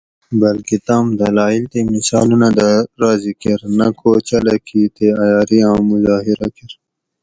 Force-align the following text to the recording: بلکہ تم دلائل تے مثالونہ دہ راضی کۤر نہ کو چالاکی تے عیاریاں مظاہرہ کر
بلکہ 0.41 0.75
تم 0.87 1.05
دلائل 1.21 1.63
تے 1.71 1.79
مثالونہ 1.91 2.49
دہ 2.57 2.69
راضی 3.01 3.33
کۤر 3.41 3.59
نہ 3.77 3.87
کو 3.99 4.11
چالاکی 4.27 4.81
تے 4.95 5.05
عیاریاں 5.21 5.75
مظاہرہ 5.89 6.47
کر 6.55 6.71